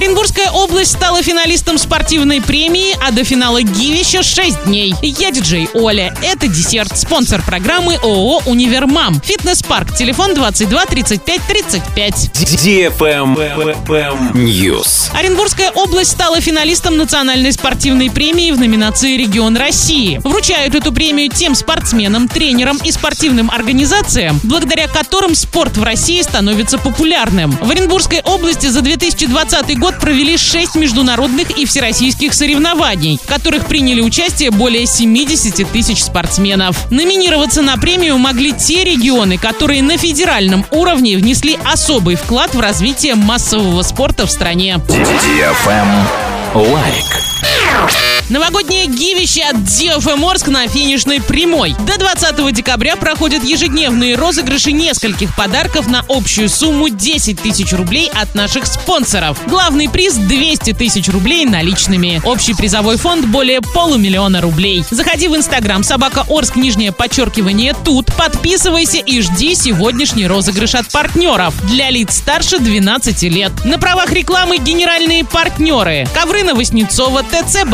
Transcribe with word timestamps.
Оренбургская 0.00 0.50
область 0.80 0.96
стала 0.96 1.22
финалистом 1.22 1.76
спортивной 1.76 2.40
премии, 2.40 2.96
а 3.06 3.10
до 3.10 3.22
финала 3.22 3.60
Гивища 3.60 4.22
6 4.22 4.64
дней. 4.64 4.94
Я 5.02 5.30
диджей 5.30 5.68
Оля. 5.74 6.14
Это 6.22 6.48
десерт. 6.48 6.96
Спонсор 6.96 7.42
программы 7.42 7.96
ООО 7.96 8.44
«Универмам». 8.46 9.20
Фитнес-парк. 9.20 9.94
Телефон 9.94 10.32
22 10.32 10.86
35 10.86 11.42
35. 11.46 12.30
News. 14.32 15.10
Оренбургская 15.12 15.70
область 15.70 16.12
стала 16.12 16.40
финалистом 16.40 16.96
национальной 16.96 17.52
спортивной 17.52 18.10
премии 18.10 18.50
в 18.50 18.58
номинации 18.58 19.18
«Регион 19.18 19.58
России». 19.58 20.18
Вручают 20.24 20.74
эту 20.74 20.92
премию 20.92 21.28
тем 21.28 21.54
спортсменам, 21.54 22.26
тренерам 22.26 22.78
и 22.82 22.90
спортивным 22.90 23.50
организациям, 23.50 24.40
благодаря 24.44 24.88
которым 24.88 25.34
спорт 25.34 25.76
в 25.76 25.82
России 25.82 26.22
становится 26.22 26.78
популярным. 26.78 27.50
В 27.60 27.70
Оренбургской 27.70 28.22
области 28.22 28.68
за 28.68 28.80
2020 28.80 29.78
год 29.78 29.98
провели 29.98 30.38
6 30.38 30.69
международных 30.74 31.50
и 31.50 31.64
всероссийских 31.64 32.34
соревнований, 32.34 33.18
в 33.22 33.26
которых 33.26 33.66
приняли 33.66 34.00
участие 34.00 34.50
более 34.50 34.86
70 34.86 35.70
тысяч 35.70 36.02
спортсменов. 36.02 36.90
Номинироваться 36.90 37.62
на 37.62 37.76
премию 37.76 38.18
могли 38.18 38.52
те 38.52 38.84
регионы, 38.84 39.38
которые 39.38 39.82
на 39.82 39.96
федеральном 39.96 40.64
уровне 40.70 41.16
внесли 41.16 41.58
особый 41.64 42.16
вклад 42.16 42.54
в 42.54 42.60
развитие 42.60 43.14
массового 43.14 43.82
спорта 43.82 44.26
в 44.26 44.30
стране. 44.30 44.78
Лайк. 46.54 47.29
Новогоднее 48.30 48.86
гивище 48.86 49.42
от 49.42 49.56
DFM 49.56 50.24
Орск 50.24 50.46
на 50.46 50.68
финишной 50.68 51.20
прямой. 51.20 51.74
До 51.84 51.98
20 51.98 52.54
декабря 52.54 52.94
проходят 52.94 53.42
ежедневные 53.42 54.14
розыгрыши 54.14 54.70
нескольких 54.70 55.34
подарков 55.34 55.88
на 55.88 56.04
общую 56.08 56.48
сумму 56.48 56.90
10 56.90 57.40
тысяч 57.40 57.72
рублей 57.72 58.08
от 58.14 58.36
наших 58.36 58.66
спонсоров. 58.66 59.36
Главный 59.48 59.88
приз 59.88 60.14
200 60.14 60.74
тысяч 60.74 61.08
рублей 61.08 61.44
наличными. 61.44 62.22
Общий 62.24 62.54
призовой 62.54 62.98
фонд 62.98 63.26
более 63.26 63.62
полумиллиона 63.62 64.40
рублей. 64.40 64.84
Заходи 64.88 65.26
в 65.26 65.34
инстаграм 65.34 65.82
собака 65.82 66.24
Орск, 66.28 66.54
нижнее 66.54 66.92
подчеркивание 66.92 67.74
тут. 67.84 68.14
Подписывайся 68.16 68.98
и 68.98 69.20
жди 69.22 69.56
сегодняшний 69.56 70.28
розыгрыш 70.28 70.76
от 70.76 70.86
партнеров. 70.92 71.52
Для 71.66 71.90
лиц 71.90 72.18
старше 72.18 72.60
12 72.60 73.24
лет. 73.24 73.50
На 73.64 73.80
правах 73.80 74.12
рекламы 74.12 74.58
генеральные 74.58 75.24
партнеры. 75.24 76.06
Ковры 76.14 76.44
Новоснецова, 76.44 77.24
ТЦ 77.24 77.64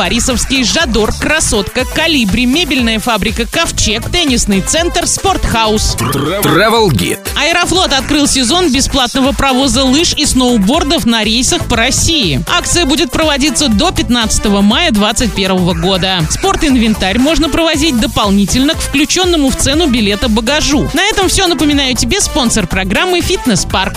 Борисовский, 0.46 0.64
Жадор, 0.64 1.12
Красотка, 1.12 1.84
Калибри, 1.84 2.46
мебельная 2.46 2.98
фабрика 2.98 3.46
Ковчег, 3.46 4.08
теннисный 4.10 4.60
центр, 4.60 5.06
Спортхаус. 5.06 5.96
Travel 5.96 6.88
Guide. 6.90 7.18
Аэрофлот 7.36 7.92
открыл 7.92 8.26
сезон 8.26 8.72
бесплатного 8.72 9.32
провоза 9.32 9.84
лыж 9.84 10.14
и 10.14 10.24
сноубордов 10.24 11.04
на 11.06 11.24
рейсах 11.24 11.66
по 11.66 11.76
России. 11.76 12.40
Акция 12.48 12.86
будет 12.86 13.10
проводиться 13.10 13.68
до 13.68 13.90
15 13.90 14.46
мая 14.46 14.90
2021 14.90 15.80
года. 15.80 16.20
Спортинвентарь 16.30 17.18
можно 17.18 17.48
провозить 17.48 17.98
дополнительно 18.00 18.74
к 18.74 18.80
включенному 18.80 19.50
в 19.50 19.56
цену 19.56 19.86
билета 19.88 20.28
багажу. 20.28 20.88
На 20.94 21.02
этом 21.04 21.28
все. 21.28 21.46
Напоминаю 21.46 21.94
тебе 21.94 22.20
спонсор 22.20 22.66
программы 22.66 23.20
«Фитнес-парк». 23.20 23.94